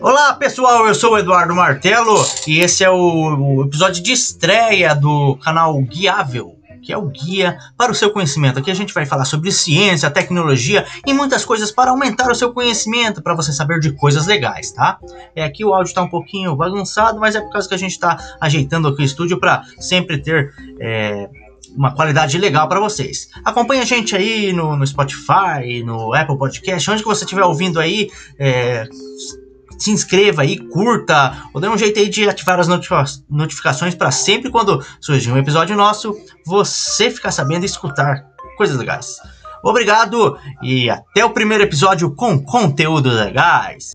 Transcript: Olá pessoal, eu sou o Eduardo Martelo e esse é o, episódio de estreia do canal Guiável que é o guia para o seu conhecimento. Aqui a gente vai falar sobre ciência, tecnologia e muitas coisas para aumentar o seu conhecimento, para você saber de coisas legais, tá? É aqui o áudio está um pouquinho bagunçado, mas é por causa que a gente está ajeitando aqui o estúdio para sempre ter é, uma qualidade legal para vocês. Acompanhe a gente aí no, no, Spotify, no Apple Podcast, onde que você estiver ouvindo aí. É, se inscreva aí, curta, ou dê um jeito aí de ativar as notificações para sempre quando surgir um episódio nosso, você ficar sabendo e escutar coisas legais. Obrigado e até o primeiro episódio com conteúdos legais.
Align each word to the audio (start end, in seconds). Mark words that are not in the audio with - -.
Olá 0.00 0.34
pessoal, 0.34 0.86
eu 0.86 0.94
sou 0.94 1.12
o 1.12 1.18
Eduardo 1.18 1.54
Martelo 1.54 2.14
e 2.46 2.60
esse 2.60 2.84
é 2.84 2.90
o, 2.90 3.64
episódio 3.64 4.02
de 4.02 4.12
estreia 4.12 4.94
do 4.94 5.36
canal 5.36 5.80
Guiável 5.82 6.56
que 6.82 6.92
é 6.92 6.96
o 6.96 7.08
guia 7.08 7.58
para 7.76 7.90
o 7.90 7.94
seu 7.96 8.12
conhecimento. 8.12 8.60
Aqui 8.60 8.70
a 8.70 8.74
gente 8.74 8.94
vai 8.94 9.04
falar 9.04 9.24
sobre 9.24 9.50
ciência, 9.50 10.08
tecnologia 10.08 10.86
e 11.04 11.12
muitas 11.12 11.44
coisas 11.44 11.72
para 11.72 11.90
aumentar 11.90 12.30
o 12.30 12.34
seu 12.34 12.52
conhecimento, 12.52 13.20
para 13.20 13.34
você 13.34 13.52
saber 13.52 13.80
de 13.80 13.90
coisas 13.90 14.24
legais, 14.24 14.70
tá? 14.70 14.96
É 15.34 15.42
aqui 15.42 15.64
o 15.64 15.74
áudio 15.74 15.88
está 15.88 16.00
um 16.00 16.08
pouquinho 16.08 16.54
bagunçado, 16.54 17.18
mas 17.18 17.34
é 17.34 17.40
por 17.40 17.50
causa 17.50 17.68
que 17.68 17.74
a 17.74 17.78
gente 17.78 17.90
está 17.90 18.16
ajeitando 18.40 18.86
aqui 18.86 19.02
o 19.02 19.04
estúdio 19.04 19.40
para 19.40 19.64
sempre 19.80 20.18
ter 20.18 20.54
é, 20.78 21.28
uma 21.76 21.92
qualidade 21.92 22.38
legal 22.38 22.68
para 22.68 22.78
vocês. 22.78 23.28
Acompanhe 23.44 23.82
a 23.82 23.84
gente 23.84 24.14
aí 24.14 24.52
no, 24.52 24.76
no, 24.76 24.86
Spotify, 24.86 25.82
no 25.84 26.14
Apple 26.14 26.38
Podcast, 26.38 26.90
onde 26.90 27.02
que 27.02 27.08
você 27.08 27.24
estiver 27.24 27.44
ouvindo 27.44 27.80
aí. 27.80 28.08
É, 28.38 28.88
se 29.78 29.90
inscreva 29.90 30.42
aí, 30.42 30.58
curta, 30.58 31.36
ou 31.52 31.60
dê 31.60 31.68
um 31.68 31.78
jeito 31.78 31.98
aí 31.98 32.08
de 32.08 32.28
ativar 32.28 32.58
as 32.58 32.68
notificações 32.68 33.94
para 33.94 34.10
sempre 34.10 34.50
quando 34.50 34.84
surgir 35.00 35.30
um 35.30 35.38
episódio 35.38 35.76
nosso, 35.76 36.16
você 36.44 37.10
ficar 37.10 37.30
sabendo 37.30 37.62
e 37.62 37.66
escutar 37.66 38.26
coisas 38.56 38.76
legais. 38.76 39.16
Obrigado 39.62 40.38
e 40.62 40.88
até 40.88 41.24
o 41.24 41.30
primeiro 41.30 41.64
episódio 41.64 42.14
com 42.14 42.40
conteúdos 42.40 43.14
legais. 43.14 43.94